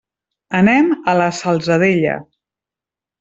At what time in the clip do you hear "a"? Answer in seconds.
1.13-1.15